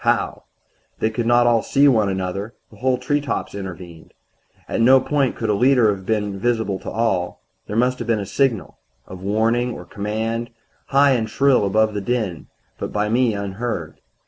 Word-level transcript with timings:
How? 0.03 0.45
They 0.97 1.11
could 1.11 1.27
not 1.27 1.45
all 1.45 1.61
see 1.61 1.87
one 1.87 2.09
another 2.09 2.55
whole 2.73 2.97
treetops 2.97 3.53
intervened. 3.53 4.15
At 4.67 4.81
no 4.81 4.99
point 4.99 5.35
could 5.35 5.51
a 5.51 5.53
leader 5.53 5.95
have 5.95 6.07
been 6.07 6.39
visible 6.39 6.79
to 6.79 6.89
all. 6.89 7.43
There 7.67 7.75
must 7.75 7.99
have 7.99 8.07
been 8.07 8.17
a 8.17 8.25
signal 8.25 8.79
of 9.05 9.21
warning 9.21 9.71
or 9.75 9.85
command, 9.85 10.49
high 10.87 11.11
and 11.11 11.29
shrill 11.29 11.67
above 11.67 11.93
the 11.93 12.01
din, 12.01 12.47
but 12.79 12.91
by 12.91 13.09
me 13.09 13.35
unheard. 13.35 14.01